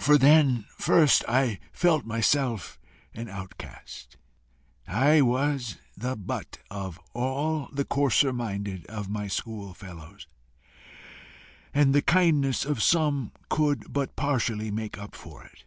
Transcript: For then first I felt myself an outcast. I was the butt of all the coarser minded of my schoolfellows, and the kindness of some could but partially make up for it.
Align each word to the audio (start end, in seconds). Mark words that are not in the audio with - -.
For 0.00 0.18
then 0.18 0.66
first 0.78 1.24
I 1.26 1.58
felt 1.72 2.06
myself 2.06 2.78
an 3.12 3.28
outcast. 3.28 4.16
I 4.86 5.20
was 5.20 5.78
the 5.96 6.14
butt 6.14 6.58
of 6.70 7.00
all 7.12 7.68
the 7.72 7.84
coarser 7.84 8.32
minded 8.32 8.86
of 8.86 9.08
my 9.08 9.26
schoolfellows, 9.26 10.28
and 11.74 11.92
the 11.92 12.02
kindness 12.02 12.64
of 12.64 12.80
some 12.80 13.32
could 13.50 13.92
but 13.92 14.14
partially 14.14 14.70
make 14.70 14.96
up 14.96 15.16
for 15.16 15.42
it. 15.42 15.64